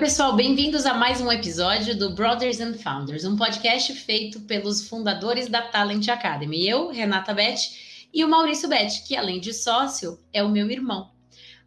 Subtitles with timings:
[0.00, 5.46] pessoal, bem-vindos a mais um episódio do Brothers and Founders, um podcast feito pelos fundadores
[5.46, 6.66] da Talent Academy.
[6.66, 11.10] Eu, Renata Bet, e o Maurício Bet, que além de sócio, é o meu irmão.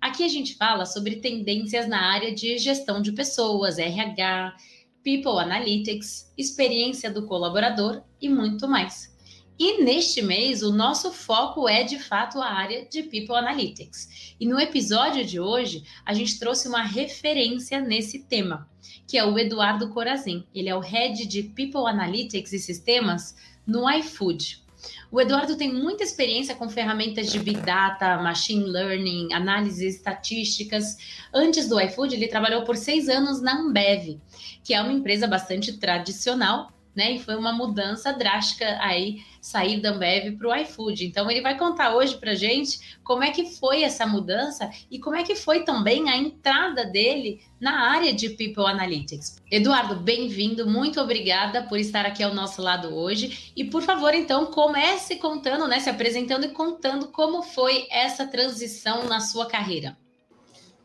[0.01, 4.57] Aqui a gente fala sobre tendências na área de gestão de pessoas, RH,
[5.03, 9.12] People Analytics, experiência do colaborador e muito mais.
[9.57, 14.35] E neste mês, o nosso foco é de fato a área de People Analytics.
[14.39, 18.67] E no episódio de hoje, a gente trouxe uma referência nesse tema,
[19.07, 20.43] que é o Eduardo Corazin.
[20.55, 23.35] Ele é o head de People Analytics e Sistemas
[23.65, 24.63] no iFood.
[25.11, 30.97] O Eduardo tem muita experiência com ferramentas de Big Data, Machine Learning, análises estatísticas.
[31.31, 34.19] Antes do iFood, ele trabalhou por seis anos na Ambev,
[34.63, 37.13] que é uma empresa bastante tradicional né?
[37.13, 41.05] E foi uma mudança drástica aí sair da Ambev para o iFood.
[41.05, 45.15] Então ele vai contar hoje para gente como é que foi essa mudança e como
[45.15, 49.41] é que foi também a entrada dele na área de People Analytics.
[49.51, 53.51] Eduardo, bem-vindo, muito obrigada por estar aqui ao nosso lado hoje.
[53.55, 55.79] E por favor, então, comece contando, né?
[55.79, 59.97] Se apresentando e contando como foi essa transição na sua carreira.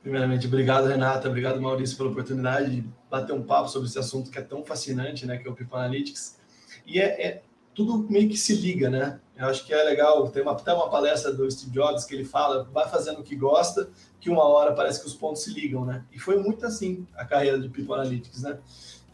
[0.03, 4.39] Primeiramente, obrigado, Renata, obrigado, Maurício, pela oportunidade de bater um papo sobre esse assunto que
[4.39, 6.39] é tão fascinante, né, que é o People Analytics.
[6.87, 7.43] E é, é
[7.75, 9.21] tudo meio que se liga, né?
[9.37, 12.25] Eu acho que é legal, tem uma, até uma palestra do Steve Jobs que ele
[12.25, 13.89] fala, vai fazendo o que gosta,
[14.21, 16.05] que uma hora parece que os pontos se ligam, né?
[16.12, 18.59] E foi muito assim a carreira de People Analytics, né?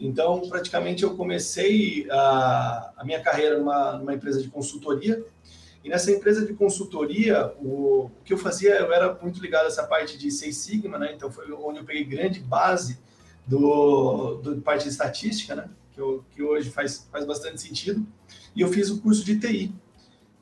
[0.01, 5.23] Então, praticamente eu comecei a, a minha carreira numa, numa empresa de consultoria,
[5.85, 9.69] e nessa empresa de consultoria, o, o, que eu fazia, eu era muito ligado a
[9.69, 11.13] essa parte de Seis Sigma, né?
[11.15, 12.99] Então foi onde eu peguei grande base
[13.47, 15.69] do, do parte de estatística, né?
[15.93, 18.05] Que, eu, que hoje faz, faz bastante sentido.
[18.57, 19.75] E eu fiz o curso de TI.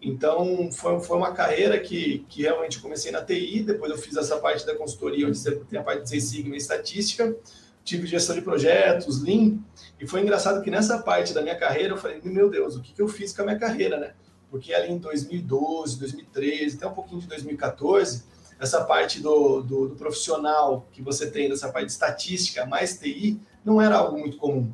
[0.01, 4.39] Então foi, foi uma carreira que, que realmente comecei na TI, depois eu fiz essa
[4.39, 7.37] parte da consultoria, onde tem a parte de Seis Sigma e estatística,
[7.85, 9.59] tive gestão de projetos, Lean,
[9.99, 12.93] e foi engraçado que nessa parte da minha carreira eu falei, meu Deus, o que,
[12.93, 14.15] que eu fiz com a minha carreira, né?
[14.53, 18.23] Porque ali em 2012, 2013, até um pouquinho de 2014,
[18.61, 23.41] essa parte do, do, do, profissional que você tem, dessa parte de estatística, mais TI,
[23.65, 24.71] não era algo muito comum.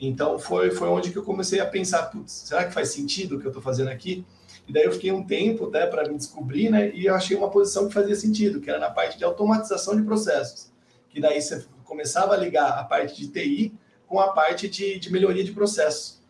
[0.00, 3.46] Então foi, foi onde que eu comecei a pensar, será que faz sentido o que
[3.46, 4.26] eu estou fazendo aqui?
[4.66, 7.50] E daí eu fiquei um tempo né, para me descobrir, né, e eu achei uma
[7.50, 10.72] posição que fazia sentido, que era na parte de automatização de processos.
[11.08, 13.72] Que daí você começava a ligar a parte de TI
[14.08, 16.23] com a parte de, de melhoria de processos.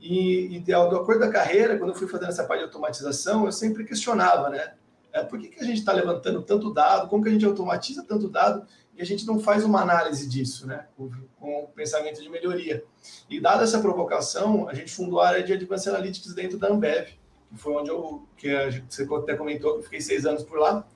[0.00, 3.52] E, e de, acordo da carreira, quando eu fui fazendo essa parte de automatização, eu
[3.52, 4.74] sempre questionava, né?
[5.12, 7.08] É, por que, que a gente está levantando tanto dado?
[7.08, 8.66] Como que a gente automatiza tanto dado
[8.96, 10.86] e a gente não faz uma análise disso, né?
[10.96, 12.84] Com, com pensamento de melhoria.
[13.28, 17.08] E dada essa provocação, a gente fundou a área de Advanced Analytics dentro da Ambev,
[17.50, 20.58] que foi onde eu, que a você até comentou que eu fiquei seis anos por
[20.58, 20.86] lá.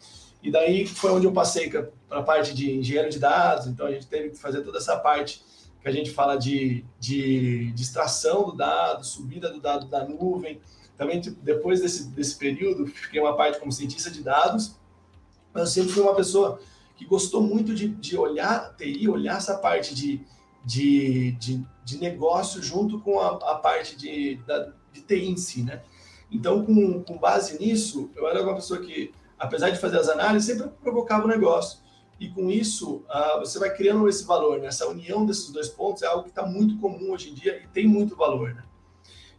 [0.43, 3.93] E daí foi onde eu passei para a parte de engenheiro de dados, então a
[3.93, 5.45] gente teve que fazer toda essa parte
[5.83, 10.61] que a gente fala de, de, de extração do dado, subida do dado da nuvem.
[10.97, 14.77] Também, tipo, depois desse, desse período, fiquei uma parte como cientista de dados,
[15.53, 16.61] mas eu sempre fui uma pessoa
[16.97, 20.21] que gostou muito de, de olhar TI, olhar essa parte de,
[20.65, 25.65] de, de, de negócio junto com a, a parte de, da, de TI em si,
[25.65, 25.83] né?
[26.31, 30.47] Então, com, com base nisso, eu era uma pessoa que, apesar de fazer as análises,
[30.47, 31.82] sempre provocava o negócio
[32.23, 33.05] e com isso
[33.41, 34.69] você vai criando esse valor, né?
[34.69, 37.67] essa união desses dois pontos é algo que está muito comum hoje em dia e
[37.67, 38.55] tem muito valor.
[38.55, 38.63] Né?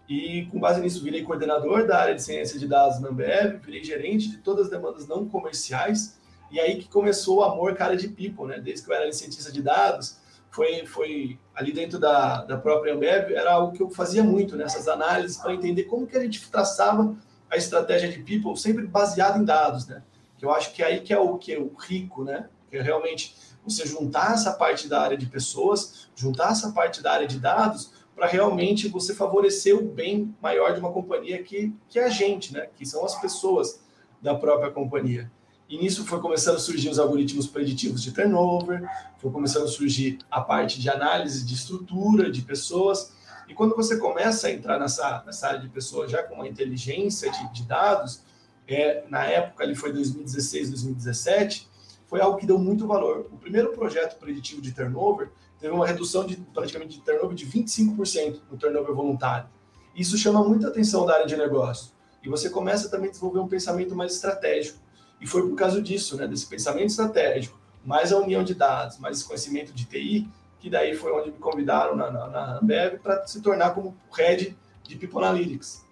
[0.09, 3.81] E com base nisso, virei coordenador da área de ciência de dados na Ambev, virei
[3.85, 6.19] gerente de todas as demandas não comerciais,
[6.51, 8.59] e aí que começou o amor cara de people, né?
[8.59, 10.17] Desde que eu era cientista de dados,
[10.51, 14.87] foi, foi ali dentro da, da própria Ambev, era algo que eu fazia muito, nessas
[14.87, 14.91] né?
[14.91, 17.15] análises, para entender como que a gente traçava
[17.49, 20.03] a estratégia de people sempre baseado em dados, né?
[20.37, 22.49] Que eu acho que é aí que é o que é o rico, né?
[22.73, 27.11] Que é realmente você juntar essa parte da área de pessoas, juntar essa parte da
[27.11, 31.99] área de dados, para realmente você favorecer o bem maior de uma companhia que, que
[31.99, 32.67] é a gente, né?
[32.75, 33.79] que são as pessoas
[34.19, 35.31] da própria companhia.
[35.69, 38.83] E nisso foi começando a surgir os algoritmos preditivos de turnover,
[39.19, 43.13] foi começando a surgir a parte de análise de estrutura de pessoas.
[43.47, 47.31] E quando você começa a entrar nessa, nessa área de pessoas já com uma inteligência
[47.31, 48.23] de, de dados,
[48.67, 51.72] é, na época ali foi 2016, 2017,
[52.07, 53.27] foi algo que deu muito valor.
[53.31, 55.29] O primeiro projeto preditivo de turnover
[55.59, 59.47] teve uma redução de praticamente de turnover de 25% no turnover voluntário.
[59.95, 61.93] Isso chama muita atenção da área de negócio.
[62.23, 64.79] E você começa também a desenvolver um pensamento mais estratégico.
[65.19, 69.17] E foi por causa disso, né, desse pensamento estratégico, mais a união de dados, mais
[69.17, 70.29] esse conhecimento de TI,
[70.59, 74.57] que daí foi onde me convidaram na, na, na Ambev para se tornar como head
[74.83, 75.85] de People Analytics.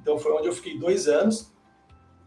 [0.00, 1.50] Então foi onde eu fiquei dois anos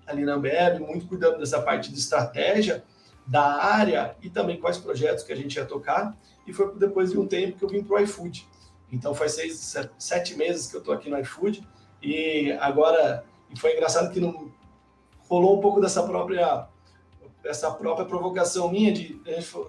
[0.06, 2.84] ali na Ambev, muito cuidando dessa parte de estratégia,
[3.26, 6.18] da área e também quais projetos que a gente ia tocar.
[6.46, 8.48] E foi depois de um tempo que eu vim para o iFood.
[8.92, 11.66] Então faz seis, sete meses que eu estou aqui no iFood
[12.02, 14.52] e agora e foi engraçado que não
[15.30, 16.68] rolou um pouco dessa própria
[17.44, 19.20] essa própria provocação minha de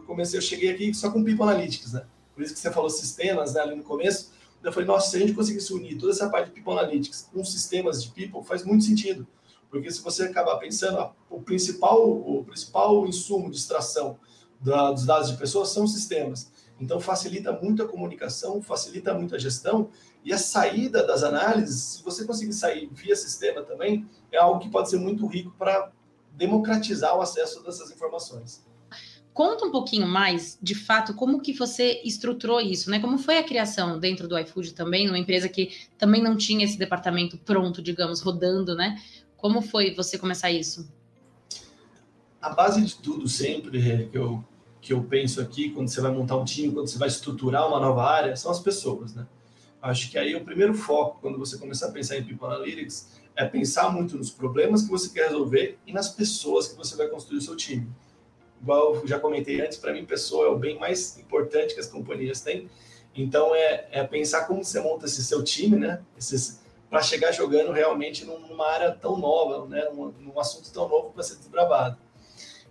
[0.07, 2.05] comecei eu cheguei aqui só com People Analytics, né?
[2.35, 4.33] Por isso que você falou sistemas né, ali no começo.
[4.63, 7.45] Eu falei, nossa, se a gente conseguisse unir toda essa parte de People Analytics com
[7.45, 9.27] sistemas de People, faz muito sentido.
[9.73, 14.19] Porque se você acabar pensando, o principal, o principal insumo de extração
[14.61, 16.53] da, dos dados de pessoas são sistemas.
[16.79, 19.89] Então, facilita muito a comunicação, facilita muito a gestão
[20.23, 21.95] e a saída das análises.
[21.95, 25.91] Se você conseguir sair via sistema também, é algo que pode ser muito rico para
[26.33, 28.63] democratizar o acesso dessas informações.
[29.33, 33.01] Conta um pouquinho mais, de fato, como que você estruturou isso, né?
[33.01, 36.77] Como foi a criação dentro do iFood também, numa empresa que também não tinha esse
[36.77, 39.01] departamento pronto, digamos, rodando, né?
[39.43, 40.89] Como foi você começar isso?
[42.41, 44.45] A base de tudo sempre que eu,
[44.81, 47.81] que eu penso aqui, quando você vai montar um time, quando você vai estruturar uma
[47.81, 49.27] nova área, são as pessoas, né?
[49.83, 53.45] Acho que aí o primeiro foco, quando você começar a pensar em People Analytics, é
[53.45, 57.39] pensar muito nos problemas que você quer resolver e nas pessoas que você vai construir
[57.39, 57.91] o seu time.
[58.63, 61.89] Igual eu já comentei antes, para mim, pessoa é o bem mais importante que as
[61.89, 62.71] companhias têm.
[63.13, 66.01] Então, é, é pensar como você monta esse seu time, né?
[66.17, 66.62] Esses,
[66.93, 71.23] para chegar jogando realmente numa área tão nova, né, num, num assunto tão novo para
[71.23, 71.97] ser desbravado.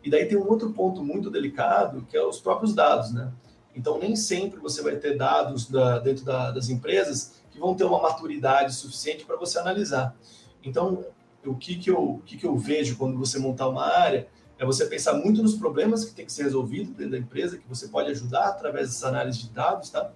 [0.04, 3.34] E daí tem um outro ponto muito delicado, que é os próprios dados, né?
[3.76, 7.84] Então, nem sempre você vai ter dados da, dentro da, das empresas que vão ter
[7.84, 10.16] uma maturidade suficiente para você analisar.
[10.64, 11.04] Então,
[11.44, 14.28] o que, que, eu, o que, que eu vejo quando você montar uma área
[14.60, 17.68] é você pensar muito nos problemas que tem que ser resolvido dentro da empresa, que
[17.68, 20.12] você pode ajudar através dessa análise de dados, tá?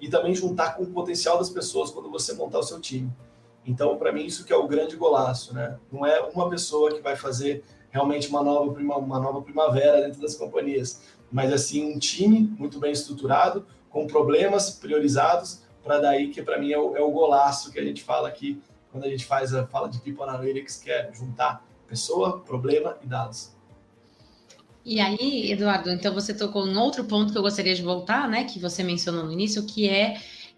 [0.00, 3.08] E também juntar com o potencial das pessoas quando você montar o seu time.
[3.66, 5.76] Então, para mim, isso que é o grande golaço, né?
[5.90, 10.36] Não é uma pessoa que vai fazer realmente uma nova, uma nova primavera dentro das
[10.36, 11.02] companhias,
[11.32, 16.72] mas assim um time muito bem estruturado, com problemas priorizados, para daí que para mim
[16.72, 18.60] é o, é o, golaço que a gente fala aqui
[18.92, 23.06] quando a gente faz a fala de People Analytics, que é juntar pessoa, problema e
[23.06, 23.54] dados.
[24.84, 28.44] E aí, Eduardo, então você tocou em outro ponto que eu gostaria de voltar, né,
[28.44, 30.16] que você mencionou no início, que é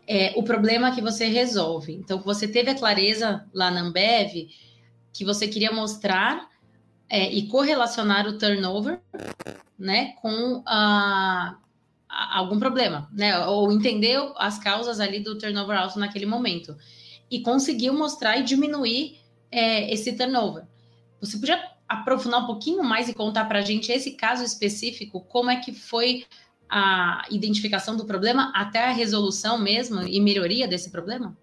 [0.08, 1.92] é, o problema que você resolve.
[1.92, 4.48] Então, você teve a clareza lá na Ambev
[5.12, 6.48] que você queria mostrar
[7.10, 9.00] é, e correlacionar o turnover,
[9.78, 11.58] né, com a,
[12.08, 16.74] a, algum problema, né, ou entender as causas ali do turnover alto naquele momento
[17.30, 19.18] e conseguiu mostrar e diminuir
[19.50, 20.64] é, esse turnover.
[21.20, 25.50] Você podia aprofundar um pouquinho mais e contar para a gente esse caso específico, como
[25.50, 26.24] é que foi
[26.68, 31.36] a identificação do problema até a resolução mesmo e melhoria desse problema?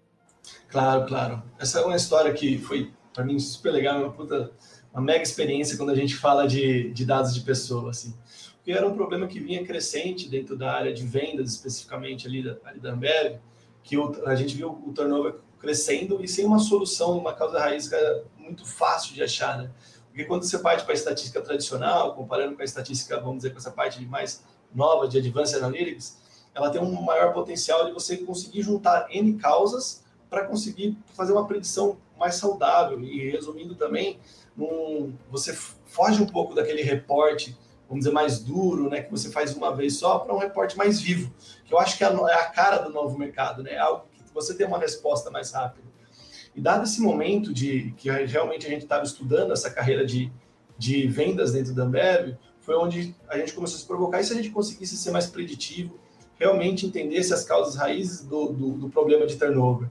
[0.68, 1.42] Claro, claro.
[1.58, 4.52] Essa é uma história que foi, para mim, super legal, uma puta,
[4.92, 8.14] uma mega experiência quando a gente fala de, de dados de pessoa, assim.
[8.56, 12.56] Porque era um problema que vinha crescente dentro da área de vendas, especificamente ali da,
[12.64, 13.38] ali da Ambev,
[13.82, 17.88] que o, a gente viu o turnover crescendo e sem uma solução, uma causa raiz
[17.88, 19.70] que era muito fácil de achar, né?
[20.08, 23.58] Porque quando você parte para a estatística tradicional, comparando com a estatística, vamos dizer, com
[23.58, 24.42] essa parte de mais
[24.76, 26.18] nova de Advanced Analytics,
[26.54, 31.46] ela tem um maior potencial de você conseguir juntar N causas para conseguir fazer uma
[31.46, 33.00] predição mais saudável.
[33.00, 34.18] E resumindo também,
[34.56, 37.56] num, você foge um pouco daquele reporte,
[37.88, 41.00] vamos dizer, mais duro, né, que você faz uma vez só, para um reporte mais
[41.00, 41.32] vivo,
[41.64, 43.72] que eu acho que é, é a cara do novo mercado, né?
[43.72, 45.86] É algo que você tem uma resposta mais rápida.
[46.54, 50.32] E dado esse momento de que realmente a gente estava estudando essa carreira de,
[50.78, 52.34] de vendas dentro da Ambev,
[52.66, 54.20] foi onde a gente começou a se provocar.
[54.20, 55.96] E se a gente conseguisse ser mais preditivo,
[56.34, 59.88] realmente entendesse as causas raízes do, do, do problema de turnover.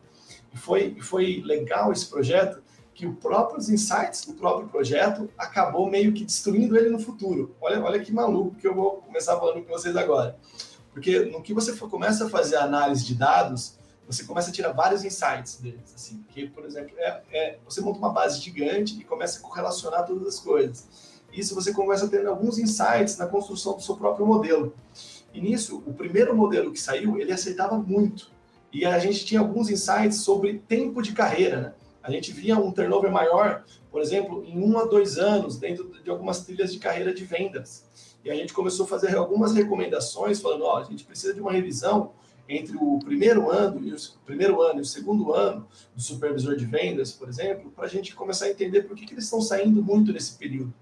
[0.54, 2.62] E foi, foi legal esse projeto,
[2.94, 7.56] que os próprios insights do próprio projeto acabou meio que destruindo ele no futuro.
[7.62, 10.38] Olha, olha que maluco que eu vou começar falando com vocês agora.
[10.94, 13.78] Porque no que você for, começa a fazer análise de dados,
[14.08, 15.94] você começa a tirar vários insights deles.
[15.94, 20.06] Assim, que, por exemplo, é, é, você monta uma base gigante e começa a correlacionar
[20.06, 24.26] todas as coisas isso você começa a ter alguns insights na construção do seu próprio
[24.26, 24.74] modelo.
[25.34, 28.32] E nisso, o primeiro modelo que saiu, ele aceitava muito.
[28.72, 31.62] E a gente tinha alguns insights sobre tempo de carreira.
[31.62, 31.74] Né?
[32.02, 36.10] A gente via um turnover maior, por exemplo, em um a dois anos, dentro de
[36.10, 37.86] algumas trilhas de carreira de vendas.
[38.24, 41.52] E a gente começou a fazer algumas recomendações, falando: ó, a gente precisa de uma
[41.52, 42.12] revisão
[42.48, 46.66] entre o primeiro ano e o primeiro ano e o segundo ano do supervisor de
[46.66, 49.82] vendas, por exemplo, para a gente começar a entender por que, que eles estão saindo
[49.82, 50.74] muito nesse período.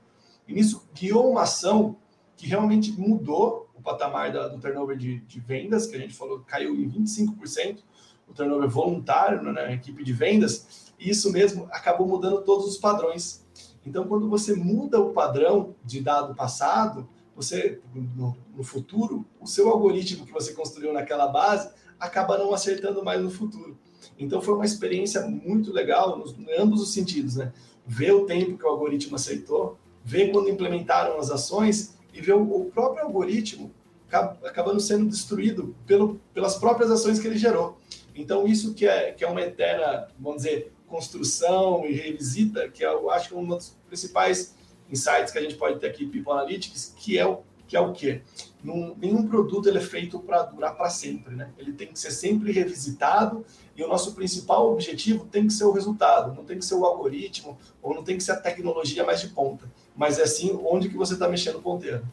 [0.48, 1.98] E nisso guiou uma ação
[2.36, 6.40] que realmente mudou o patamar da, do turnover de, de, vendas, que a gente falou
[6.40, 7.80] caiu em 25%,
[8.28, 12.78] o turnover voluntário né, na equipe de vendas, e isso mesmo acabou mudando todos os
[12.78, 13.46] padrões.
[13.86, 19.70] Então, quando você muda o padrão de dado passado, você no, no, futuro, o seu
[19.70, 21.70] algoritmo que você construiu naquela base
[22.00, 23.78] acaba não acertando mais no futuro.
[24.18, 27.52] Então foi uma experiência muito legal nos, em ambos os sentidos, né?
[27.86, 32.42] Ver o tempo que o algoritmo aceitou, ver quando implementaram as ações e ver o,
[32.42, 33.72] o próprio algoritmo
[34.44, 37.80] acabando sendo destruído pelo, pelas próprias ações que ele gerou.
[38.16, 43.10] Então isso que é, que é uma eterna, vamos dizer, construção e revisita, que eu
[43.10, 44.56] acho que é um dos principais
[44.90, 47.92] insights que a gente pode ter aqui People Analytics, que é o que é o
[47.92, 48.22] quê?
[48.64, 51.52] Num, nenhum produto ele é feito para durar para sempre, né?
[51.58, 55.72] Ele tem que ser sempre revisitado e o nosso principal objetivo tem que ser o
[55.72, 59.22] resultado, não tem que ser o algoritmo ou não tem que ser a tecnologia mais
[59.22, 62.06] de ponta, mas é sim onde que você está mexendo o ponteiro.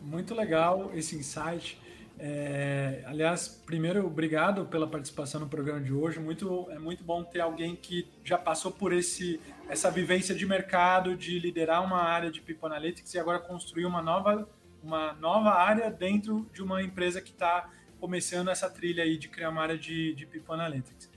[0.00, 1.80] Muito legal esse insight.
[2.24, 6.20] É, aliás, primeiro, obrigado pela participação no programa de hoje.
[6.20, 11.16] Muito, é muito bom ter alguém que já passou por esse, essa vivência de mercado,
[11.16, 14.48] de liderar uma área de People Analytics e agora construir uma nova,
[14.80, 19.50] uma nova área dentro de uma empresa que está começando essa trilha aí de criar
[19.50, 21.10] uma área de, de People Analytics.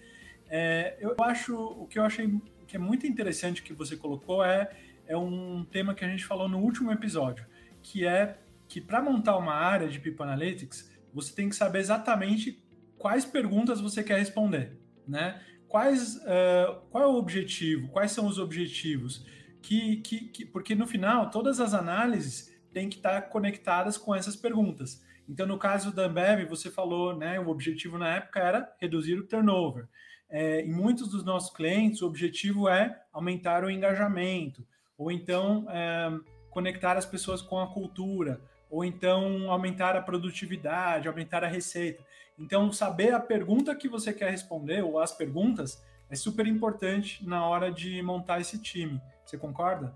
[0.49, 2.33] É, eu acho, o que eu achei
[2.65, 4.71] que é muito interessante que você colocou é,
[5.05, 7.45] é um tema que a gente falou no último episódio,
[7.83, 12.61] que é que para montar uma área de People Analytics, você tem que saber exatamente
[12.97, 15.41] quais perguntas você quer responder, né?
[15.67, 17.87] Quais, uh, qual é o objetivo?
[17.87, 19.25] Quais são os objetivos?
[19.61, 24.35] Que, que, que, porque no final, todas as análises têm que estar conectadas com essas
[24.35, 25.01] perguntas.
[25.27, 27.39] Então, no caso da Ambev, você falou, né?
[27.39, 29.87] O objetivo na época era reduzir o turnover.
[30.29, 34.67] É, em muitos dos nossos clientes, o objetivo é aumentar o engajamento,
[34.97, 36.11] ou então é,
[36.49, 42.03] conectar as pessoas com a cultura, ou então aumentar a produtividade, aumentar a receita.
[42.37, 47.47] Então, saber a pergunta que você quer responder, ou as perguntas, é super importante na
[47.47, 49.01] hora de montar esse time.
[49.25, 49.93] Você concorda?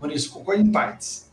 [0.00, 1.30] Maurício, concordo em partes.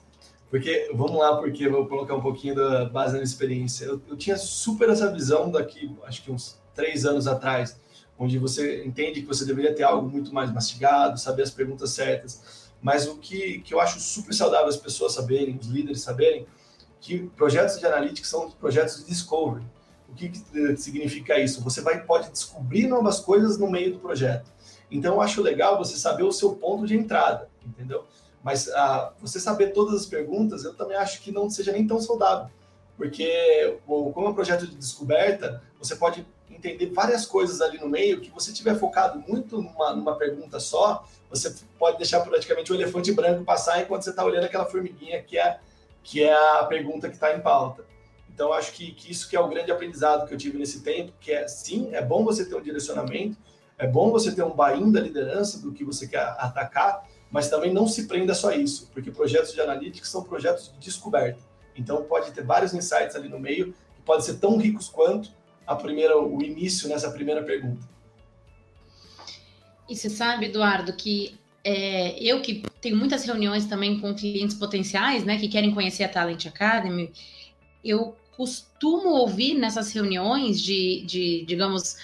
[0.49, 3.85] Porque, vamos lá, porque eu vou colocar um pouquinho da base da experiência.
[3.85, 7.79] Eu, eu tinha super essa visão daqui, acho que uns três anos atrás,
[8.17, 12.58] onde você entende que você deveria ter algo muito mais mastigado, saber as perguntas certas
[12.81, 16.45] mas o que, que eu acho super saudável as pessoas saberem, os líderes saberem,
[17.01, 19.65] que projetos de analytics são projetos de discovery.
[20.09, 21.63] O que, que significa isso?
[21.63, 24.51] Você vai, pode descobrir novas coisas no meio do projeto.
[24.91, 28.05] Então, eu acho legal você saber o seu ponto de entrada, entendeu?
[28.43, 32.01] Mas ah, você saber todas as perguntas, eu também acho que não seja nem tão
[32.01, 32.49] saudável.
[32.97, 38.19] Porque, como é um projeto de descoberta, você pode entender várias coisas ali no meio
[38.19, 43.11] que você tiver focado muito numa, numa pergunta só, você pode deixar praticamente o elefante
[43.11, 45.59] branco passar enquanto você está olhando aquela formiguinha que é,
[46.03, 47.85] que é a pergunta que está em pauta.
[48.33, 51.11] Então, acho que, que, isso que é o grande aprendizado que eu tive nesse tempo,
[51.19, 53.37] que é, sim, é bom você ter um direcionamento,
[53.77, 57.73] é bom você ter um buy da liderança do que você quer atacar, mas também
[57.73, 61.39] não se prenda só a isso, porque projetos de analytics são projetos de descoberta.
[61.75, 65.31] Então, pode ter vários insights ali no meio, que podem ser tão ricos quanto
[65.69, 67.87] a primeira, o início nessa primeira pergunta.
[69.87, 75.23] E você sabe, Eduardo, que é, eu que tenho muitas reuniões também com clientes potenciais,
[75.23, 77.11] né, que querem conhecer a Talent Academy,
[77.85, 81.97] eu costumo ouvir nessas reuniões de, de digamos,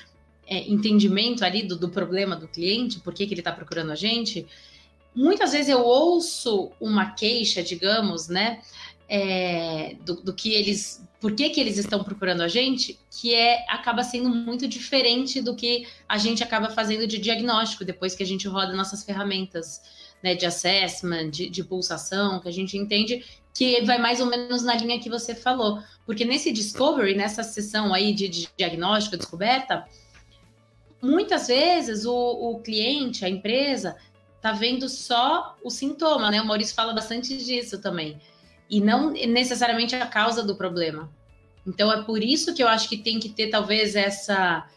[0.46, 3.96] é, entendimento ali do, do, problema do cliente, por que, que ele está procurando a
[3.96, 4.46] gente.
[5.16, 8.62] Muitas vezes eu ouço uma queixa, digamos, né,
[9.08, 13.66] é, do, do, que eles, por que, que eles estão procurando a gente, que é
[13.70, 18.26] acaba sendo muito diferente do que a gente acaba fazendo de diagnóstico depois que a
[18.26, 19.82] gente roda nossas ferramentas
[20.24, 24.64] né, de assessment, de, de pulsação, que a gente entende que vai mais ou menos
[24.64, 25.82] na linha que você falou.
[26.06, 29.86] Porque nesse discovery, nessa sessão aí de, de diagnóstico, descoberta,
[31.02, 33.96] muitas vezes o, o cliente, a empresa,
[34.42, 36.42] tá vendo só o sintoma, né?
[36.42, 38.20] O Maurício fala bastante disso também
[38.70, 41.10] e não necessariamente a causa do problema.
[41.66, 44.68] Então é por isso que eu acho que tem que ter talvez essa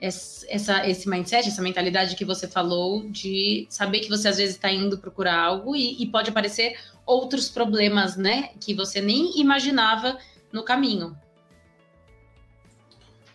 [0.00, 4.70] essa esse mindset, essa mentalidade que você falou de saber que você às vezes está
[4.70, 10.18] indo procurar algo e, e, pode aparecer outros problemas, né, que você nem imaginava
[10.52, 11.16] no caminho.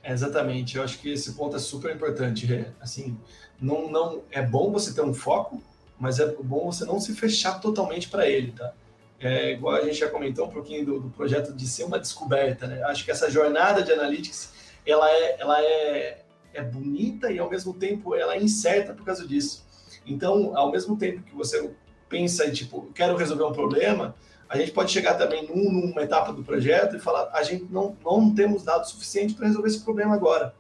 [0.04, 2.66] É, exatamente, eu acho que esse ponto é super importante.
[2.80, 3.18] Assim,
[3.60, 5.62] não, não é bom você ter um foco,
[6.00, 8.74] mas é bom você não se fechar totalmente para ele, tá?
[9.20, 12.68] É, igual a gente já comentou um pouquinho do, do, projeto de ser uma descoberta,
[12.68, 12.82] né?
[12.84, 14.54] Acho que essa jornada de analytics,
[14.86, 16.22] ela é, ela é,
[16.54, 19.66] é bonita e ao mesmo tempo ela é incerta por causa disso.
[20.06, 21.70] Então, ao mesmo tempo que você
[22.08, 24.16] pensa em tipo, quero resolver um problema,
[24.48, 27.96] a gente pode chegar também num, numa etapa do projeto e falar, a gente não,
[28.04, 30.56] não temos dados suficientes para resolver esse problema agora.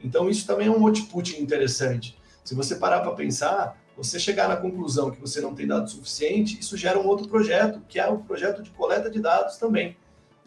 [0.00, 2.16] Então, isso também é um output interessante.
[2.44, 6.60] Se você parar para pensar, você chegar na conclusão que você não tem dados suficiente,
[6.60, 9.96] isso gera um outro projeto, que é o projeto de coleta de dados também.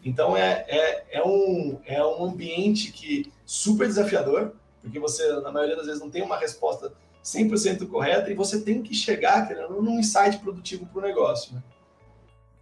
[0.04, 5.76] Então é, é, é, um, é um ambiente que super desafiador, porque você, na maioria
[5.76, 6.92] das vezes, não tem uma resposta
[7.24, 11.54] 100% correta e você tem que chegar querendo, num insight produtivo para o negócio.
[11.54, 11.62] Né?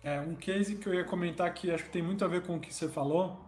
[0.03, 2.57] É, um case que eu ia comentar que acho que tem muito a ver com
[2.57, 3.39] o que você falou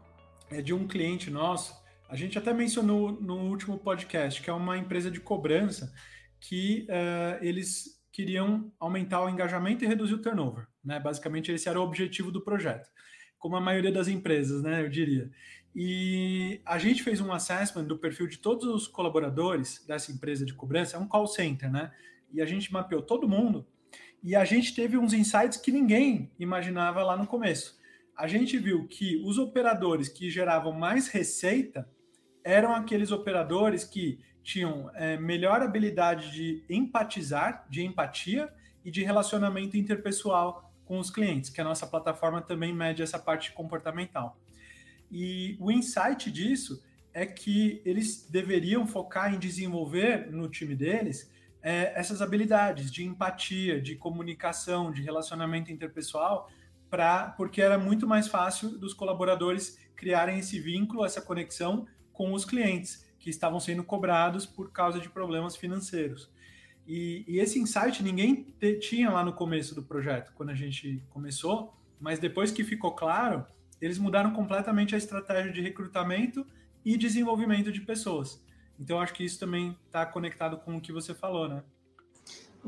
[0.50, 1.74] é de um cliente nosso.
[2.08, 5.92] A gente até mencionou no último podcast, que é uma empresa de cobrança
[6.40, 10.66] que uh, eles queriam aumentar o engajamento e reduzir o turnover.
[10.84, 10.98] Né?
[10.98, 12.88] Basicamente, esse era o objetivo do projeto,
[13.38, 15.30] como a maioria das empresas, né, eu diria.
[15.74, 20.52] E a gente fez um assessment do perfil de todos os colaboradores dessa empresa de
[20.52, 21.92] cobrança, é um call center, né?
[22.32, 23.66] E a gente mapeou todo mundo
[24.22, 27.78] e a gente teve uns insights que ninguém imaginava lá no começo.
[28.16, 31.88] A gente viu que os operadores que geravam mais receita
[32.44, 38.48] eram aqueles operadores que tinham é, melhor habilidade de empatizar, de empatia
[38.84, 43.52] e de relacionamento interpessoal com os clientes, que a nossa plataforma também mede essa parte
[43.52, 44.36] comportamental.
[45.10, 46.82] E o insight disso
[47.12, 51.30] é que eles deveriam focar em desenvolver no time deles
[51.62, 56.50] é, essas habilidades de empatia, de comunicação, de relacionamento interpessoal,
[56.88, 62.44] pra, porque era muito mais fácil dos colaboradores criarem esse vínculo, essa conexão com os
[62.44, 66.28] clientes que estavam sendo cobrados por causa de problemas financeiros.
[66.86, 71.04] E, e esse insight ninguém te, tinha lá no começo do projeto, quando a gente
[71.10, 73.46] começou, mas depois que ficou claro,
[73.80, 76.44] eles mudaram completamente a estratégia de recrutamento
[76.84, 78.42] e desenvolvimento de pessoas.
[78.78, 81.62] Então, acho que isso também está conectado com o que você falou, né?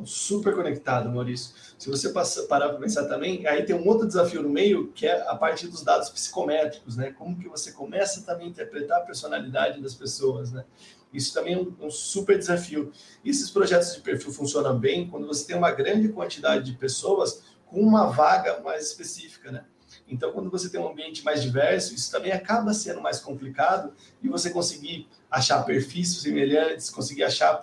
[0.04, 1.54] Super conectado, Maurício.
[1.78, 5.06] Se você passar, parar para pensar também, aí tem um outro desafio no meio, que
[5.06, 7.12] é a parte dos dados psicométricos, né?
[7.12, 10.64] Como que você começa também a interpretar a personalidade das pessoas, né?
[11.12, 12.90] Isso também é um, um super desafio.
[13.22, 17.42] E esses projetos de perfil funcionam bem quando você tem uma grande quantidade de pessoas
[17.66, 19.64] com uma vaga mais específica, né?
[20.09, 24.28] Então, quando você tem um ambiente mais diverso, isso também acaba sendo mais complicado e
[24.28, 27.55] você conseguir achar perfis semelhantes, conseguir achar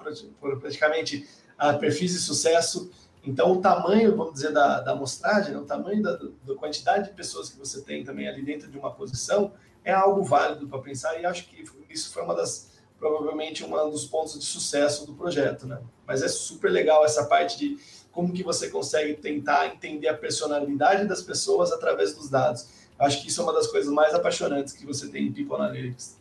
[0.60, 1.28] praticamente
[1.62, 2.91] uh, perfis de sucesso.
[3.24, 7.15] Então, o tamanho, vamos dizer, da, da amostragem, né, o tamanho da, da quantidade de
[7.15, 9.52] pessoas que você tem também ali dentro de uma posição
[9.84, 14.06] é algo válido para pensar e acho que isso foi uma das, provavelmente, um dos
[14.06, 15.80] pontos de sucesso do projeto, né?
[16.06, 17.78] Mas é super legal essa parte de
[18.12, 22.67] como que você consegue tentar entender a personalidade das pessoas através dos dados.
[22.98, 26.17] Acho que isso é uma das coisas mais apaixonantes que você tem em People Analytics.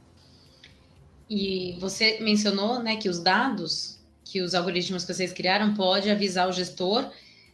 [1.28, 3.97] E você mencionou, né, que os dados,
[4.28, 7.10] que os algoritmos que vocês criaram, pode avisar o gestor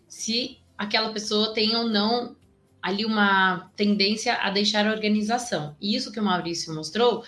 [0.09, 2.35] se aquela pessoa tem ou não
[2.83, 5.77] ali uma tendência a deixar a organização.
[5.81, 7.25] E isso que o Maurício mostrou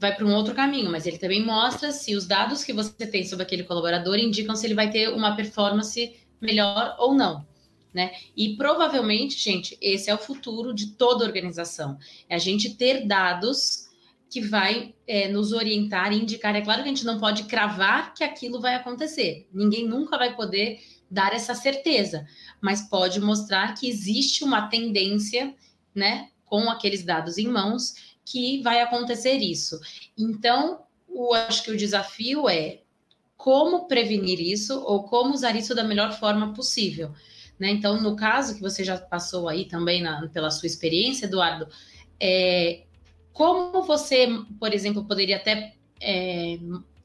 [0.00, 3.24] vai para um outro caminho, mas ele também mostra se os dados que você tem
[3.24, 7.46] sobre aquele colaborador indicam se ele vai ter uma performance melhor ou não.
[7.92, 8.10] Né?
[8.34, 11.98] E provavelmente, gente, esse é o futuro de toda organização.
[12.26, 13.91] É a gente ter dados
[14.32, 16.56] que vai é, nos orientar e indicar.
[16.56, 19.46] É claro que a gente não pode cravar que aquilo vai acontecer.
[19.52, 22.26] Ninguém nunca vai poder dar essa certeza,
[22.58, 25.54] mas pode mostrar que existe uma tendência,
[25.94, 27.92] né, com aqueles dados em mãos,
[28.24, 29.78] que vai acontecer isso.
[30.16, 32.80] Então, eu acho que o desafio é
[33.36, 37.12] como prevenir isso ou como usar isso da melhor forma possível.
[37.58, 37.68] Né?
[37.68, 41.68] Então, no caso que você já passou aí também na, pela sua experiência, Eduardo,
[42.18, 42.84] é,
[43.32, 46.58] como você, por exemplo, poderia até é,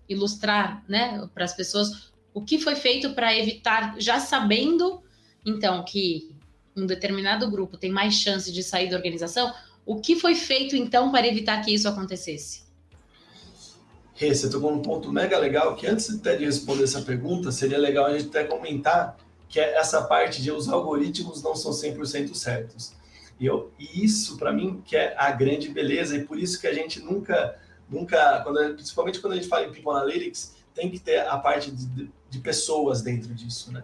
[0.07, 5.01] ilustrar né, para as pessoas o que foi feito para evitar, já sabendo,
[5.45, 6.35] então, que
[6.75, 9.51] um determinado grupo tem mais chance de sair da organização,
[9.85, 12.67] o que foi feito, então, para evitar que isso acontecesse?
[14.13, 17.77] Rê, você tocou num ponto mega legal, que antes até de responder essa pergunta, seria
[17.77, 19.17] legal a gente até comentar
[19.49, 22.93] que é essa parte de os algoritmos não são 100% certos.
[23.39, 26.67] E, eu, e isso, para mim, que é a grande beleza, e por isso que
[26.67, 30.99] a gente nunca, nunca quando, principalmente quando a gente fala em People Analytics, tem que
[30.99, 33.83] ter a parte de, de pessoas dentro disso, né?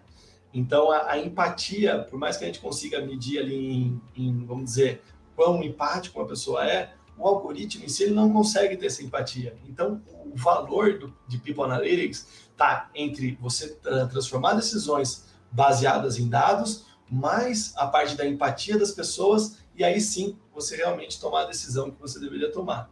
[0.54, 4.66] Então, a, a, empatia, por mais que a gente consiga medir ali em, em, vamos
[4.66, 5.02] dizer,
[5.36, 9.56] quão empático uma pessoa é, o algoritmo em si ele não consegue ter essa empatia.
[9.68, 13.70] Então, o valor do, de People Analytics está entre você
[14.12, 20.36] transformar decisões baseadas em dados, mais a parte da empatia das pessoas, e aí sim
[20.54, 22.90] você realmente tomar a decisão que você deveria tomar.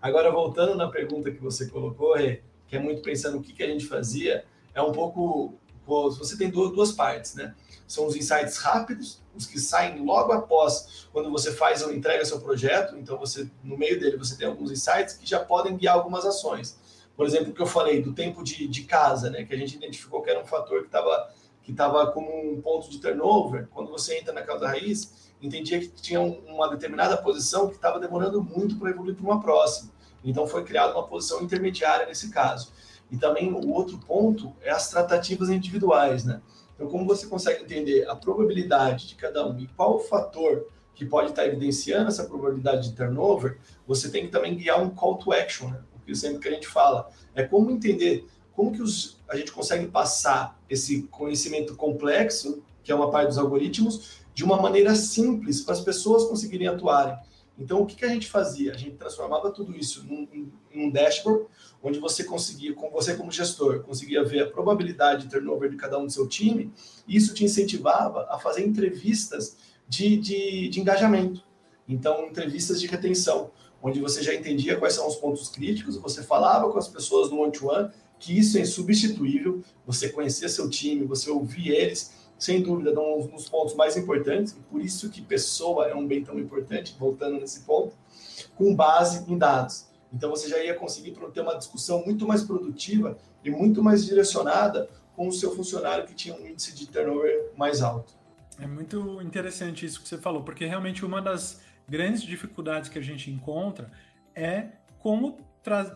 [0.00, 3.62] Agora, voltando na pergunta que você colocou, Rê, que é muito pensando o que, que
[3.62, 5.54] a gente fazia, é um pouco.
[5.86, 7.54] Você tem duas, duas partes, né?
[7.86, 12.40] São os insights rápidos, os que saem logo após quando você faz ou entrega seu
[12.40, 12.96] projeto.
[12.96, 16.78] Então, você no meio dele você tem alguns insights que já podem guiar algumas ações.
[17.16, 19.76] Por exemplo, o que eu falei do tempo de, de casa, né, que a gente
[19.76, 21.32] identificou que era um fator que estava
[21.64, 25.88] que estava como um ponto de turnover, quando você entra na causa raiz, entendia que
[25.88, 29.90] tinha uma determinada posição que estava demorando muito para evoluir para uma próxima.
[30.22, 32.72] Então foi criada uma posição intermediária nesse caso.
[33.10, 36.40] E também o outro ponto é as tratativas individuais, né?
[36.74, 41.04] Então, como você consegue entender a probabilidade de cada um e qual o fator que
[41.04, 45.32] pode estar evidenciando essa probabilidade de turnover, você tem que também guiar um call to
[45.32, 45.80] action, né?
[45.94, 49.52] O que sempre que a gente fala é como entender como que os, a gente
[49.52, 55.60] consegue passar esse conhecimento complexo, que é uma parte dos algoritmos, de uma maneira simples
[55.60, 57.16] para as pessoas conseguirem atuarem.
[57.58, 58.72] Então, o que, que a gente fazia?
[58.72, 61.46] A gente transformava tudo isso num, num dashboard,
[61.82, 65.98] onde você conseguia, com você como gestor, conseguia ver a probabilidade de turnover de cada
[65.98, 66.72] um do seu time,
[67.06, 69.56] e isso te incentivava a fazer entrevistas
[69.88, 71.44] de, de, de engajamento.
[71.88, 76.72] Então, entrevistas de retenção, onde você já entendia quais são os pontos críticos, você falava
[76.72, 81.70] com as pessoas no one-to-one, que isso é insubstituível, você conhecer seu time, você ouvir
[81.70, 86.06] eles, sem dúvida, um dos pontos mais importantes, e por isso que pessoa é um
[86.06, 87.94] bem tão importante, voltando nesse ponto,
[88.56, 89.86] com base em dados.
[90.12, 94.88] Então você já ia conseguir ter uma discussão muito mais produtiva e muito mais direcionada
[95.14, 98.14] com o seu funcionário que tinha um índice de turnover mais alto.
[98.58, 103.02] É muito interessante isso que você falou, porque realmente uma das grandes dificuldades que a
[103.02, 103.90] gente encontra
[104.34, 105.38] é como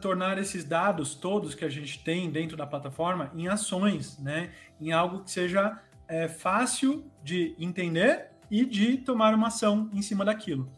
[0.00, 4.50] tornar esses dados todos que a gente tem dentro da plataforma em ações, né?
[4.80, 5.78] Em algo que seja
[6.08, 10.72] é, fácil de entender e de tomar uma ação em cima daquilo.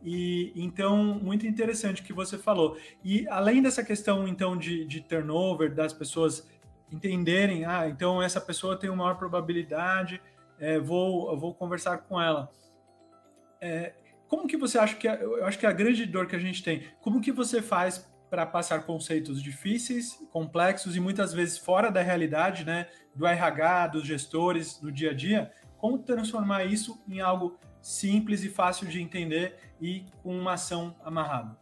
[0.00, 2.78] E então, muito interessante o que você falou.
[3.02, 6.48] E além dessa questão, então, de, de turnover, das pessoas
[6.90, 10.22] entenderem, ah, então essa pessoa tem uma maior probabilidade,
[10.58, 12.50] é, vou, vou conversar com ela.
[13.60, 13.94] É,
[14.28, 16.62] como que você acha que, eu acho que é a grande dor que a gente
[16.62, 22.02] tem, como que você faz para passar conceitos difíceis, complexos e muitas vezes fora da
[22.02, 27.58] realidade, né, do RH, dos gestores, no dia a dia, como transformar isso em algo
[27.80, 31.56] simples e fácil de entender e com uma ação amarrada.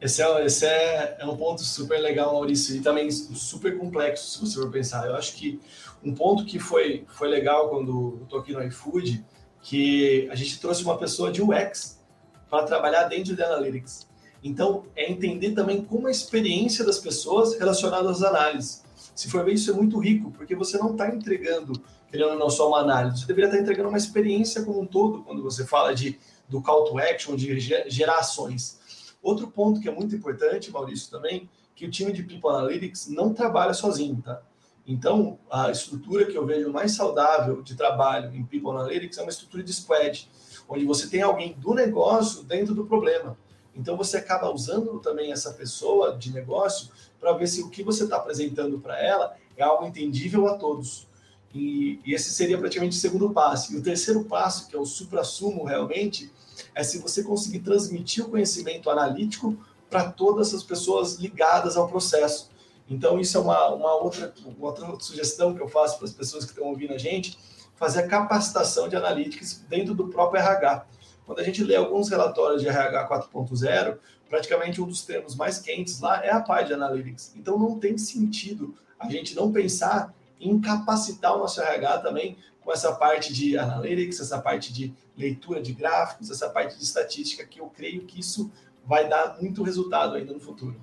[0.00, 4.40] Esse é, esse é, é um ponto super legal, Maurício, e também super complexo, se
[4.40, 5.06] você for pensar.
[5.06, 5.60] Eu acho que
[6.02, 9.22] um ponto que foi, foi legal quando eu tô aqui no iFood,
[9.60, 12.00] que a gente trouxe uma pessoa de UX
[12.48, 14.09] para trabalhar dentro de Analytics.
[14.42, 18.82] Então, é entender também como a experiência das pessoas relacionada às análises.
[19.14, 21.72] Se for ver, isso é muito rico, porque você não está entregando,
[22.10, 25.22] querendo não só uma análise, você deveria estar tá entregando uma experiência como um todo,
[25.22, 28.80] quando você fala de, do call to action, de gerações.
[29.22, 33.34] Outro ponto que é muito importante, Maurício, também, que o time de People Analytics não
[33.34, 34.40] trabalha sozinho, tá?
[34.86, 39.30] Então, a estrutura que eu vejo mais saudável de trabalho em People Analytics é uma
[39.30, 40.28] estrutura de squad,
[40.68, 43.36] onde você tem alguém do negócio dentro do problema.
[43.74, 46.88] Então você acaba usando também essa pessoa de negócio
[47.20, 51.06] para ver se o que você está apresentando para ela é algo entendível a todos.
[51.54, 53.72] E, e, esse seria praticamente o segundo passo.
[53.72, 56.32] E o terceiro passo, que é o supra-sumo realmente,
[56.74, 59.56] é se você conseguir transmitir o conhecimento analítico
[59.88, 62.50] para todas as pessoas ligadas ao processo.
[62.88, 66.44] Então, isso é uma, uma, outra, uma outra sugestão que eu faço para as pessoas
[66.44, 67.38] que estão ouvindo a gente,
[67.76, 70.86] fazer a capacitação de analíticos dentro do próprio RH.
[71.30, 76.00] Quando a gente lê alguns relatórios de RH 4.0, praticamente um dos termos mais quentes
[76.00, 77.34] lá é a parte de analytics.
[77.36, 82.72] Então não tem sentido a gente não pensar em capacitar o nosso RH também com
[82.72, 87.60] essa parte de analytics, essa parte de leitura de gráficos, essa parte de estatística, que
[87.60, 88.50] eu creio que isso
[88.84, 90.82] vai dar muito resultado ainda no futuro.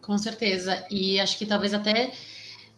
[0.00, 0.86] Com certeza.
[0.90, 2.10] E acho que talvez até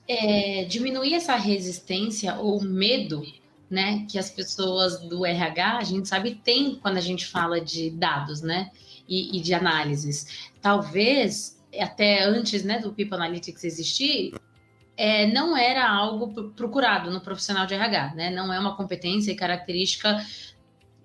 [0.08, 3.22] é, diminuir essa resistência ou medo
[3.70, 7.90] né, que as pessoas do RH, a gente sabe, tem quando a gente fala de
[7.90, 8.70] dados, né,
[9.08, 10.50] e, e de análises.
[10.60, 14.34] Talvez, até antes, né, do People Analytics existir,
[14.96, 19.36] é, não era algo procurado no profissional de RH, né, não é uma competência e
[19.36, 20.20] característica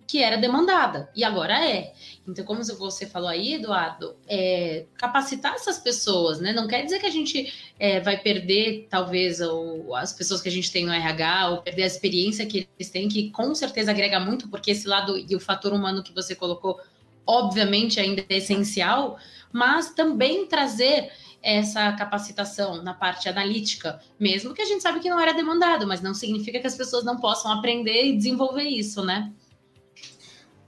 [0.07, 1.93] que era demandada e agora é.
[2.27, 6.53] Então, como você falou aí, Eduardo, é, capacitar essas pessoas, né?
[6.53, 10.51] Não quer dizer que a gente é, vai perder, talvez, ou, as pessoas que a
[10.51, 14.19] gente tem no RH, ou perder a experiência que eles têm, que com certeza agrega
[14.19, 16.79] muito, porque esse lado e o fator humano que você colocou,
[17.25, 19.17] obviamente, ainda é essencial,
[19.51, 25.19] mas também trazer essa capacitação na parte analítica, mesmo que a gente sabe que não
[25.19, 29.31] era demandado, mas não significa que as pessoas não possam aprender e desenvolver isso, né?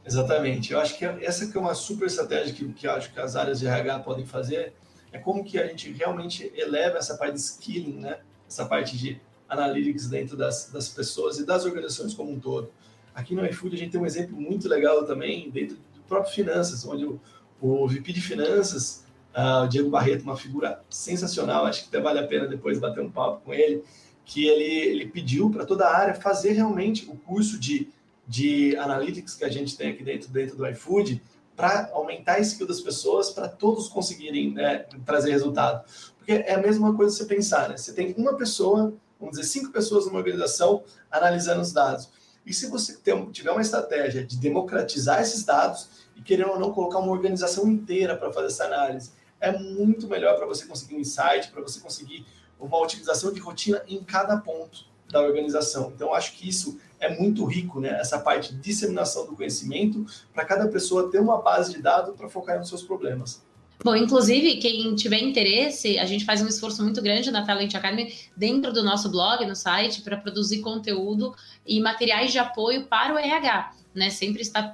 [0.08, 0.72] Exatamente.
[0.72, 3.60] Eu acho que essa que é uma super estratégia que, que acho que as áreas
[3.60, 4.74] de RH podem fazer,
[5.12, 8.20] é como que a gente realmente eleva essa parte de skilling, né?
[8.48, 12.72] Essa parte de analytics dentro das, das pessoas e das organizações como um todo.
[13.14, 16.86] Aqui no iFood a gente tem um exemplo muito legal também dentro do próprio finanças,
[16.86, 17.20] onde o,
[17.62, 19.06] o VP de finanças
[19.38, 23.04] Uh, o Diego Barreto, uma figura sensacional, acho que até vale a pena depois bater
[23.04, 23.84] um papo com ele,
[24.26, 27.88] que ele, ele pediu para toda a área fazer realmente o curso de,
[28.28, 31.22] de analytics que a gente tem aqui dentro, dentro do iFood,
[31.56, 35.84] para aumentar a skill das pessoas, para todos conseguirem né, trazer resultado.
[36.18, 37.78] Porque é a mesma coisa você pensar, né?
[37.78, 42.10] Você tem uma pessoa, vamos dizer, cinco pessoas numa organização analisando os dados.
[42.46, 43.00] E se você
[43.32, 48.16] tiver uma estratégia de democratizar esses dados e querer ou não colocar uma organização inteira
[48.16, 52.26] para fazer essa análise, é muito melhor para você conseguir um insight, para você conseguir
[52.60, 55.92] uma otimização de rotina em cada ponto da organização.
[55.96, 57.90] Então, acho que isso é muito rico, né?
[58.00, 62.28] Essa parte de disseminação do conhecimento para cada pessoa ter uma base de dados para
[62.28, 63.46] focar nos seus problemas.
[63.84, 68.12] Bom, inclusive, quem tiver interesse, a gente faz um esforço muito grande na Talent Academy
[68.36, 73.18] dentro do nosso blog, no site, para produzir conteúdo e materiais de apoio para o
[73.18, 73.74] RH.
[73.96, 74.74] Né, sempre estar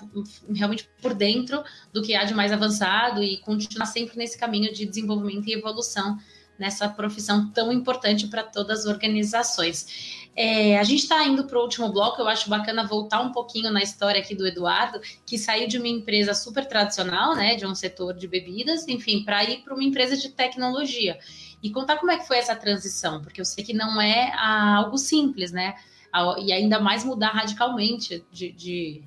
[0.53, 4.85] realmente por dentro do que há de mais avançado e continuar sempre nesse caminho de
[4.85, 6.17] desenvolvimento e evolução
[6.59, 10.22] nessa profissão tão importante para todas as organizações.
[10.35, 13.71] É, a gente está indo para o último bloco, eu acho bacana voltar um pouquinho
[13.71, 17.75] na história aqui do Eduardo, que saiu de uma empresa super tradicional, né, de um
[17.75, 21.19] setor de bebidas, enfim, para ir para uma empresa de tecnologia.
[21.61, 24.77] E contar como é que foi essa transição, porque eu sei que não é ah,
[24.77, 25.75] algo simples, né?
[26.39, 29.03] E ainda mais mudar radicalmente de, de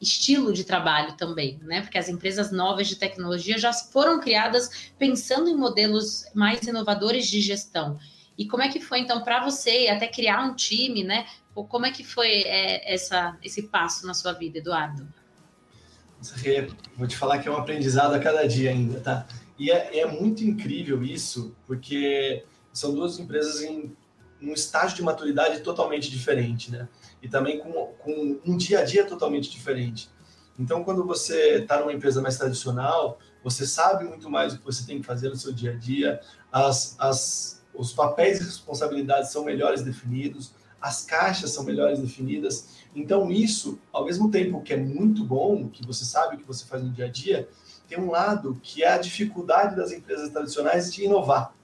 [0.00, 1.82] estilo de trabalho também, né?
[1.82, 7.40] Porque as empresas novas de tecnologia já foram criadas pensando em modelos mais inovadores de
[7.40, 7.98] gestão.
[8.38, 11.26] E como é que foi então para você até criar um time, né?
[11.52, 15.12] Como é que foi é, essa, esse passo na sua vida, Eduardo?
[16.96, 19.26] Vou te falar que é um aprendizado a cada dia ainda, tá?
[19.58, 23.96] E é, é muito incrível isso, porque são duas empresas em
[24.40, 26.88] um estágio de maturidade totalmente diferente, né?
[27.20, 30.08] E também com, com um dia a dia totalmente diferente.
[30.56, 34.86] Então, quando você está numa empresa mais tradicional, você sabe muito mais o que você
[34.86, 36.20] tem que fazer no seu dia a dia,
[36.52, 42.78] as, as, os papéis e responsabilidades são melhores definidos, as caixas são melhores definidas.
[42.94, 46.64] Então, isso, ao mesmo tempo que é muito bom, que você sabe o que você
[46.64, 47.48] faz no dia a dia,
[47.88, 51.54] tem um lado que é a dificuldade das empresas tradicionais de inovar.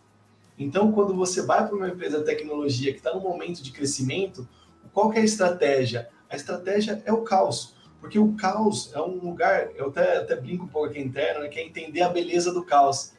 [0.57, 4.49] Então, quando você vai para uma empresa de tecnologia que está no momento de crescimento,
[4.93, 6.09] qual é a estratégia?
[6.31, 10.65] A estratégia é o caos, porque o caos é um lugar, eu até, até brinco
[10.65, 13.15] um pouco aqui interno, né, que é entender a beleza do caos,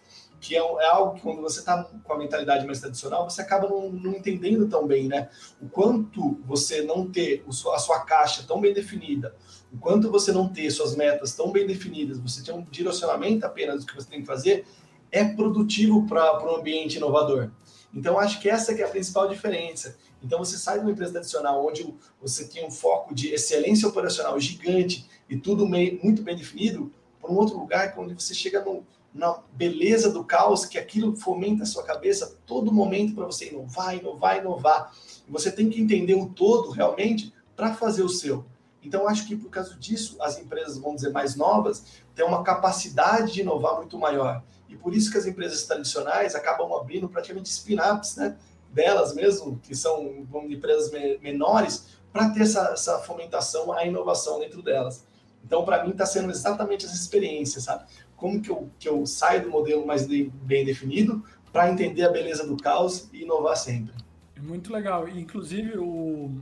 [0.45, 3.67] que é, é algo que quando você está com a mentalidade mais tradicional, você acaba
[3.67, 5.27] não, não, entendendo tão bem, né?
[5.59, 9.35] O quanto você não ter a sua caixa tão bem definida,
[9.73, 13.81] o quanto você não ter suas metas tão bem definidas, você ter um direcionamento apenas
[13.81, 14.67] do que você tem que fazer,
[15.11, 17.49] é produtivo para um ambiente inovador.
[17.91, 19.97] Então, acho que essa que é a principal diferença.
[20.21, 24.39] Então, você sai de uma empresa tradicional onde você tem um foco de excelência operacional
[24.39, 28.85] gigante e tudo meio, muito bem definido, para um outro lugar onde você chega no,
[29.15, 33.95] na beleza do caos, que aquilo fomenta a sua cabeça todo momento para você inovar,
[33.95, 34.91] inovar, inovar.
[35.29, 38.45] Você tem que entender o todo realmente para fazer o seu.
[38.83, 43.31] Então, acho que por causa disso, as empresas, vamos dizer, mais novas, têm uma capacidade
[43.31, 44.43] de inovar muito maior.
[44.67, 48.37] E por isso que as empresas tradicionais acabam abrindo praticamente spin-ups, né?
[48.69, 54.61] Delas mesmo, que são vamos, empresas menores, para ter essa, essa fomentação à inovação dentro
[54.61, 55.05] delas.
[55.45, 57.85] Então, para mim, está sendo exatamente essa experiência, sabe?
[58.15, 62.09] Como que eu, que eu saio do modelo mais de, bem definido para entender a
[62.09, 63.93] beleza do caos e inovar sempre.
[64.35, 65.07] É muito legal.
[65.07, 66.41] Inclusive, o,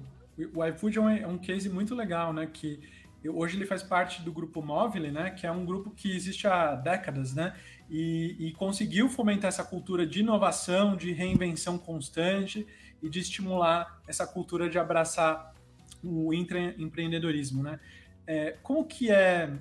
[0.56, 2.50] o iFood é um, é um case muito legal, né?
[2.52, 2.80] Que
[3.26, 5.30] hoje ele faz parte do grupo Móvel, né?
[5.30, 7.54] Que é um grupo que existe há décadas, né?
[7.90, 12.66] e, e conseguiu fomentar essa cultura de inovação, de reinvenção constante
[13.02, 15.54] e de estimular essa cultura de abraçar
[16.04, 17.80] o empreendedorismo, né?
[18.26, 19.52] É, como que é?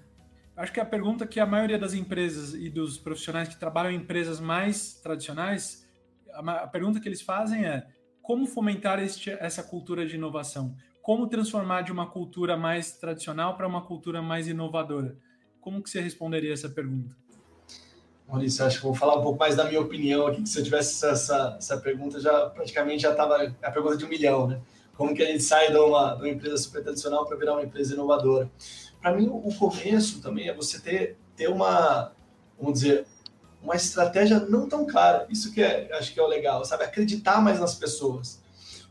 [0.56, 3.96] Acho que a pergunta que a maioria das empresas e dos profissionais que trabalham em
[3.96, 5.88] empresas mais tradicionais,
[6.32, 7.86] a, pergunta que eles fazem é
[8.20, 10.76] como fomentar este, essa cultura de inovação?
[11.00, 15.16] Como transformar de uma cultura mais tradicional para uma cultura mais inovadora?
[15.60, 17.16] Como que você responderia essa pergunta?
[18.28, 20.64] Maurício, acho que vou falar um pouco mais da minha opinião aqui, que se eu
[20.64, 24.60] tivesse essa, essa pergunta, já praticamente já estava a pergunta de um milhão, né?
[24.96, 27.62] Como que a gente sai de uma, de uma empresa super tradicional para virar uma
[27.62, 28.50] empresa inovadora?
[29.00, 32.12] Para mim, o começo também é você ter, ter uma,
[32.58, 33.06] vamos dizer,
[33.62, 35.26] uma estratégia não tão clara.
[35.30, 36.84] Isso que é, acho que é o legal, sabe?
[36.84, 38.40] Acreditar mais nas pessoas.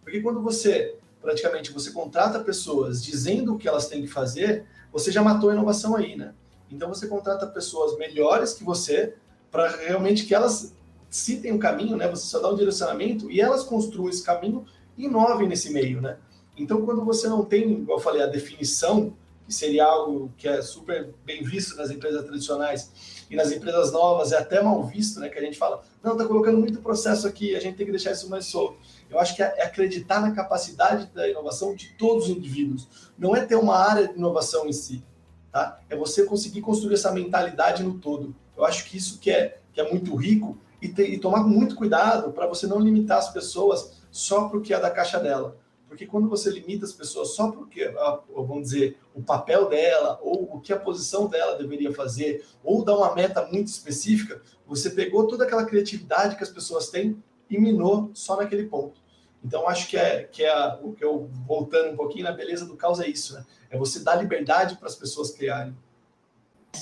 [0.03, 5.11] Porque quando você, praticamente, você contrata pessoas dizendo o que elas têm que fazer, você
[5.11, 6.33] já matou a inovação aí, né?
[6.69, 9.13] Então você contrata pessoas melhores que você,
[9.51, 10.73] para realmente que elas
[11.09, 12.07] citem um caminho, né?
[12.09, 14.65] Você só dá um direcionamento e elas construam esse caminho
[14.97, 16.17] inovem nesse meio, né?
[16.57, 19.13] Então, quando você não tem, igual eu falei, a definição,
[19.51, 24.31] e seria algo que é super bem visto nas empresas tradicionais e nas empresas novas
[24.31, 25.27] é até mal visto, né?
[25.27, 28.11] Que a gente fala, não, está colocando muito processo aqui, a gente tem que deixar
[28.11, 28.77] isso mais solto.
[29.09, 32.87] Eu acho que é, é acreditar na capacidade da inovação de todos os indivíduos.
[33.17, 35.03] Não é ter uma área de inovação em si,
[35.51, 35.79] tá?
[35.89, 38.33] É você conseguir construir essa mentalidade no todo.
[38.55, 41.75] Eu acho que isso que é, que é muito rico e, ter, e tomar muito
[41.75, 45.57] cuidado para você não limitar as pessoas só para o que é da caixa dela.
[45.87, 47.93] Porque quando você limita as pessoas só porque,
[48.33, 52.95] vamos dizer, o papel dela ou o que a posição dela deveria fazer, ou dá
[52.95, 58.09] uma meta muito específica, você pegou toda aquela criatividade que as pessoas têm e minou
[58.13, 59.01] só naquele ponto.
[59.43, 62.77] Então, acho que é, que é o que eu, voltando um pouquinho na beleza do
[62.77, 63.43] caos, é isso, né?
[63.69, 65.75] É você dar liberdade para as pessoas criarem.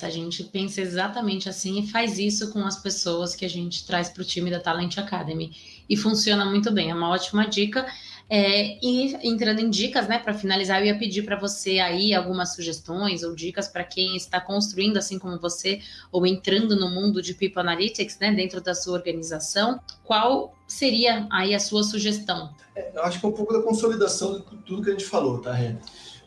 [0.01, 4.09] A gente pensa exatamente assim e faz isso com as pessoas que a gente traz
[4.09, 5.51] para o time da Talent Academy.
[5.89, 7.85] E funciona muito bem, é uma ótima dica.
[8.31, 12.53] É, e entrando em dicas, né, para finalizar, eu ia pedir para você aí algumas
[12.53, 17.33] sugestões ou dicas para quem está construindo, assim como você, ou entrando no mundo de
[17.33, 19.79] People Analytics, né, dentro da sua organização.
[20.03, 22.53] Qual seria aí a sua sugestão?
[22.75, 25.39] É, eu acho que é um pouco da consolidação de tudo que a gente falou,
[25.39, 25.75] tá, Rê?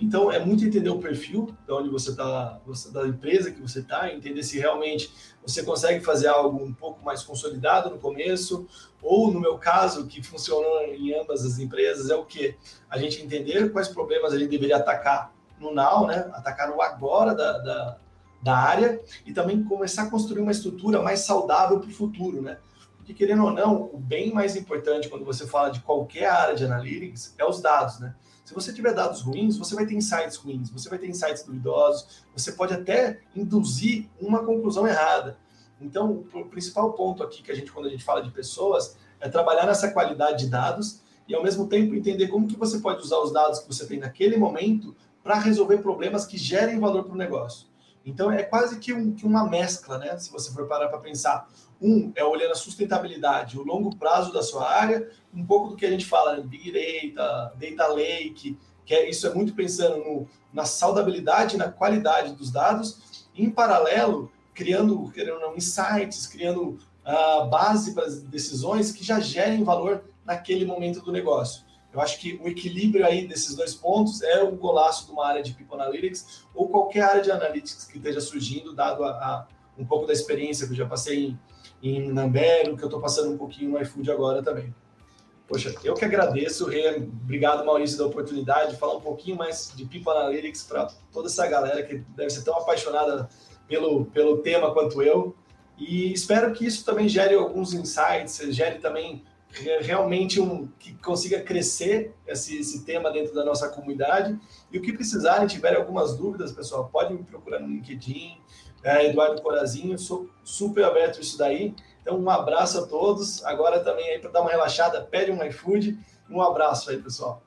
[0.02, 2.60] Então, é muito entender o perfil de onde você está,
[2.90, 7.22] da empresa que você está, entender se realmente você consegue fazer algo um pouco mais
[7.22, 8.66] consolidado no começo,
[9.00, 12.56] ou no meu caso, que funcionou em ambas as empresas, é o que?
[12.90, 16.28] A gente entender quais problemas gente deveria atacar no now, né?
[16.32, 17.98] Atacar no agora da, da,
[18.42, 22.58] da área e também começar a construir uma estrutura mais saudável para o futuro, né?
[22.96, 26.64] Porque, querendo ou não, o bem mais importante quando você fala de qualquer área de
[26.64, 28.16] analytics é os dados, né?
[28.52, 32.22] Se você tiver dados ruins, você vai ter insights ruins, você vai ter insights duvidosos,
[32.36, 35.38] você pode até induzir uma conclusão errada.
[35.80, 39.26] Então, o principal ponto aqui que a gente, quando a gente fala de pessoas, é
[39.26, 43.20] trabalhar nessa qualidade de dados e, ao mesmo tempo, entender como que você pode usar
[43.20, 47.16] os dados que você tem naquele momento para resolver problemas que gerem valor para o
[47.16, 47.68] negócio.
[48.04, 50.16] Então, é quase que, um, que, uma mescla, né?
[50.18, 51.48] Se você for parar para pensar.
[51.80, 55.84] Um é olhando a sustentabilidade, o longo prazo da sua área, um pouco do que
[55.84, 60.64] a gente fala, Big Data, Data Lake, que é, isso é muito pensando no, na
[60.64, 68.22] saudabilidade, na qualidade dos dados, em paralelo, criando, criando insights, criando uh, base para as
[68.22, 71.64] decisões que já gerem valor naquele momento do negócio.
[71.92, 75.42] Eu acho que o equilíbrio aí desses dois pontos é o golaço de uma área
[75.42, 79.84] de People Analytics ou qualquer área de Analytics que esteja surgindo, dado a, a um
[79.84, 81.36] pouco da experiência que eu já passei
[81.82, 84.74] em, em Nambero, que eu estou passando um pouquinho no iFood agora também.
[85.46, 90.12] Poxa, eu que agradeço, obrigado Maurício da oportunidade de falar um pouquinho mais de People
[90.12, 93.28] Analytics para toda essa galera que deve ser tão apaixonada
[93.68, 95.36] pelo, pelo tema quanto eu.
[95.76, 99.24] E espero que isso também gere alguns insights, gere também
[99.80, 104.38] realmente um que consiga crescer esse, esse tema dentro da nossa comunidade.
[104.70, 108.38] E o que precisarem, tiverem algumas dúvidas, pessoal, podem me procurar no LinkedIn,
[108.82, 111.74] é, Eduardo Corazinho, sou super aberto isso daí.
[112.00, 113.44] Então, um abraço a todos.
[113.44, 115.98] Agora também aí para dar uma relaxada, pede um iFood.
[116.28, 117.42] Um abraço aí, pessoal.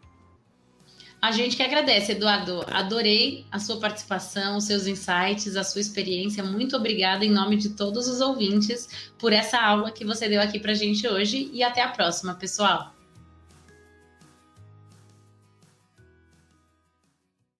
[1.21, 2.63] A gente que agradece, Eduardo.
[2.67, 6.43] Adorei a sua participação, os seus insights, a sua experiência.
[6.43, 10.59] Muito obrigada em nome de todos os ouvintes por essa aula que você deu aqui
[10.59, 12.94] para a gente hoje e até a próxima, pessoal.